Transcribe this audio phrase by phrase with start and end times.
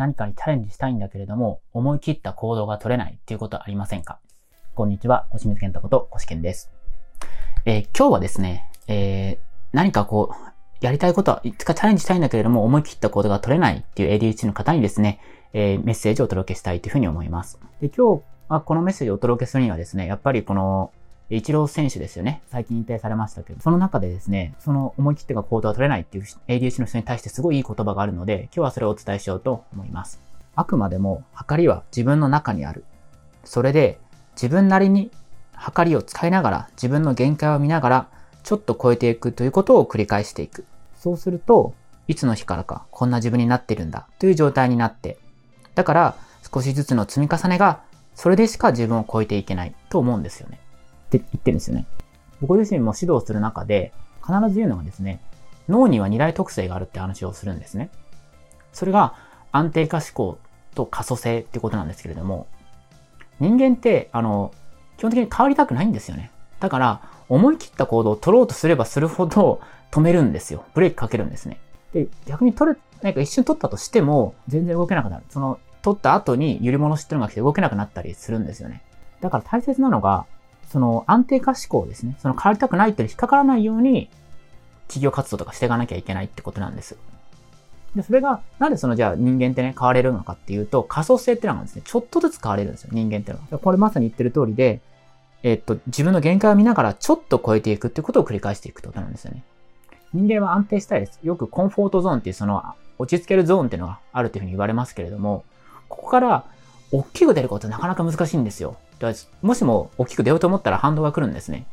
[0.00, 4.18] 何かにチャレンジしたいんだけれども、思い切った行動が取れないっていうことはありませんか？
[4.74, 6.70] こんにちは、星水健太こと星健です。
[7.66, 9.38] えー、今日はですね、えー、
[9.74, 10.34] 何かこう、
[10.80, 15.20] やりたいことは、いつかチャレンジしたいんだけれども、思い切った行動が取れないっていう ADHD の方にですね、
[15.52, 17.60] えー、メッセージをお届けしたいというふうに思います。
[17.82, 20.92] で、今日、あこのメッセージをお届けするにはですね、やっぱりこの、
[21.36, 22.42] イチロー選手ですよね。
[22.50, 30.20] 最近引退されましたけど、その中でですね、その思い切ってが行動は取れないっていう ADHD の人に対してすごいいい言葉があるので、今日はそれをお伝えしようと思います。
[30.56, 32.84] あくまでも、測りは自分の中にある。
[33.44, 33.98] それで、
[34.34, 35.10] 自分なりに
[35.52, 38.08] 測りを使いながら、自分の限界を見ながら、
[38.42, 40.64] ちょっと超えていくということを繰り返していく。
[40.96, 41.74] そうすると、
[42.08, 45.18] いつの日からかこんな自分になってるんだという状態になって、
[45.74, 46.16] だから
[46.52, 47.82] 少しずつの積み重ねが
[48.14, 50.59] それでしか自分を超えていけないと思うんですよね。
[51.10, 51.86] って言ってるんですよね。
[52.40, 53.92] 僕自身も指導する中で
[54.24, 55.20] 必ず言うのがですね、
[55.68, 57.90] 脳には二大特性があるって話をするんですね。
[58.72, 59.14] それが
[59.52, 60.38] 安定化思考
[60.74, 62.46] と可塑性ってことなんですけれども、
[63.40, 64.52] 人間って、あの、
[64.96, 66.30] 基本的に変わりたくないんですよね。
[66.60, 70.64] だから、思い切った行動を取ろうとすればするほど止めるんですよ。
[70.74, 71.58] ブレーキかけるんですね。
[71.92, 75.24] で、逆に取れ、なんか一瞬取ったとしても、全然動けなくなる。
[75.30, 78.82] その、取った後に揺り戻しっていうのが来て動けなくなったりするんですよね。
[79.20, 80.26] だから大切なのが、
[80.70, 82.16] その安定化思考ですね。
[82.20, 84.08] その変わりたくないって引っかからないように、
[84.86, 86.96] 企業活動とかしていかなきゃいけないってことなんです。
[87.94, 93.58] で、それが、なんでそのじゃあ人間ってね、変われるのかっていうと、仮想性ってのがですね、ちょっとずつ変われるんですよ、人間ってのは。
[93.58, 94.80] これまさに言ってる通りで、
[95.42, 99.42] えっと、自分の限界を見ながらちょっと超えていくってことを繰り返していくってことなんですよね。
[100.12, 101.18] 人間は安定したいです。
[101.22, 102.62] よくコンフォートゾーンっていうその
[102.98, 105.44] 落ち着けるゾーンっていうのがあるっていうふうに言われますけれども、
[105.88, 106.44] ここから
[106.92, 108.76] 大きく出ることはなかなか難しいんですよ。
[109.42, 111.66] もしも大きく出ようと思ったら反動が来るんですね。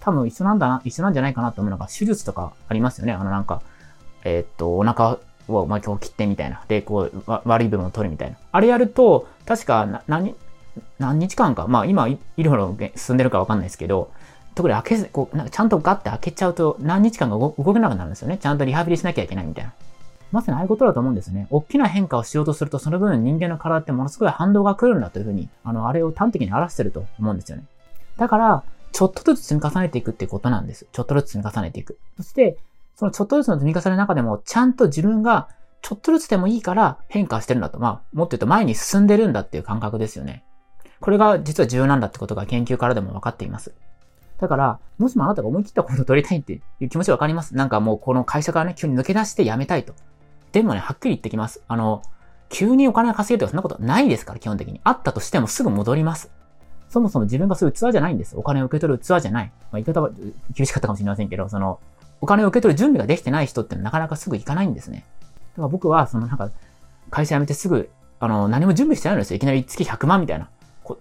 [0.00, 3.12] 多分一緒なんだな、一緒なんじゃないかなと思うのが手術とかありますよね。
[3.12, 3.62] あのなんか、
[4.24, 6.62] えー、っと、お腹を、まあ、今日切ってみたいな。
[6.68, 8.36] で、こう、悪い部分を取るみたいな。
[8.52, 10.34] あれやると、確か何、
[10.98, 14.10] 何日間か、まあ今、医療の進んでるかわかんないですけど、
[14.54, 18.38] 特に開けずこう、なんかちゃんとガッて開けちゃうと何日間か動けなくなるんですよね。
[18.38, 19.72] ちゃんとリハビリしなきゃいけないみたいな。
[20.30, 21.46] まさにああいうことだと思うんですね。
[21.50, 27.64] 大きな変化をしようとすると、その分人間の体ってものすごい反動が来るんだというふうに、あの、あれを端的に表してると思うんですよね。
[28.16, 30.86] だから、ちょっとずつ積み重ねていくっていうことなんです。
[30.92, 31.98] ちょっとずつ積み重ねていく。
[32.16, 32.58] そして、
[32.94, 35.48] そのちょっとずつの積み重ねの中でも、ちゃんと自分が
[35.82, 37.78] ちょっとずつでもいいから変化してるんだと。
[37.78, 40.44] まあ、もっと言うと前に進んでるんだっていう感覚ですよね。
[41.00, 43.72] これが実は重要なんだってことが研究からでも分かっています。
[44.40, 47.56] だから、もしもあなたが思い切ったことを取りたいっていう気持ちわかります。
[47.56, 49.94] なんかもうこの会社からね、急に抜け出して辞めたいと。
[50.52, 51.62] でもね、はっきり言ってきます。
[51.68, 52.02] あの、
[52.48, 54.80] 急にお金を稼げるとかそんなことないですから、基本的に。
[54.84, 56.30] あったとしてもすぐ戻ります。
[56.88, 58.36] そもそも自分がそういう器じゃないんです。
[58.36, 59.52] お金を受け取る器じゃない。
[59.70, 60.10] まあ、言い方は
[60.54, 61.80] 厳しかったかもしれませんけど、その、
[62.20, 65.04] お金を受け取る準備ができてない人ってなかなかすぐ行かないんですね。
[65.52, 66.50] だから僕は、そのなんか、
[67.10, 69.36] 会社辞めてすぐ、あの、何も準備してないんですよ。
[69.36, 70.48] いきなり月100万みたいな。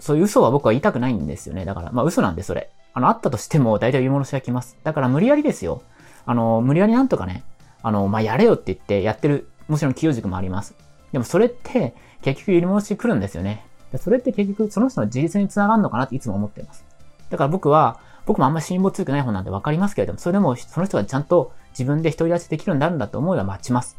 [0.00, 1.64] そういう嘘は僕は言いたくないんですよね。
[1.64, 2.70] だから、まあ嘘なんで、それ。
[2.92, 4.76] あの、あったとしても、大体言い戻しが来ます。
[4.82, 5.82] だから無理やりですよ。
[6.24, 7.44] あの、無理やりなんとかね、
[7.86, 10.74] あの、まあ、やれよって言ってやってる、もちろん企業軸もあります。
[11.12, 13.64] でもそれって、結局入り戻し来るんですよね。
[13.98, 16.84] それって結局、その人の自立につながるのかなっていつも思っています。
[17.30, 23.96] だから僕は、僕もあんま辛抱強くない方なんで分かりますけれども、それでもその人がちゃんと自分で独り立ちできるんだるんだと思いは待ちます。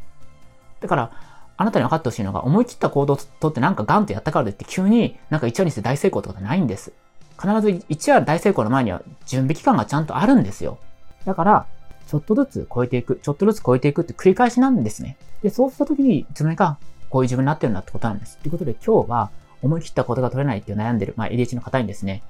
[0.80, 1.10] だから、
[1.56, 6.92] あなたに分かってほしいのが、思い切った行動をとってなんかガンとやったからといって急になんか一話にして大成功ってことはないんです。
[7.40, 10.76] 必ず一話大成功の前には準備期間がちゃんとあるんですよ。
[11.24, 11.66] だから、
[12.08, 15.16] ちょっとずつ超えていく、ちょっとずつ超えていくって繰り返しなんですね。
[15.42, 16.78] で、そうした時に、いつの間にか
[17.10, 18.38] こういう自分になってるんだってことなんです。
[18.38, 19.30] ということで今日は
[19.62, 22.22] 思い切ったことが取れないっていう悩んでる、まあ ADH の方にですね、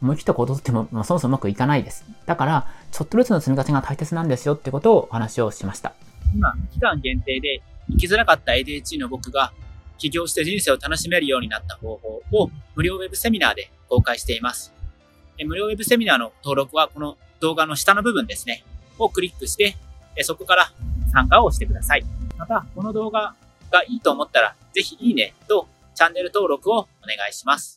[0.00, 2.04] 思い切った行動っても、まあ、そもそもうまくいかないです。
[2.24, 5.92] だから、ちょっとずつの積み重ねが大切なんですよってことをお話をしました。
[6.34, 7.60] 今、期間限定で
[7.90, 9.52] 生きづらかった ADHD の僕が
[9.98, 14.72] 起業して人生を楽しめるようになった方法を無料ウェブセミナーで公開しています。
[15.44, 18.64] 無料ウェブセミナーの登録はこの動画の下の部分ですね、
[18.98, 19.76] をクリックして、
[20.22, 20.72] そこから
[21.12, 22.04] 参加をしてください。
[22.36, 23.34] また、この動画
[23.70, 27.76] がいいと思ったら、ぜひいいねとチャンネル登録をお願いします。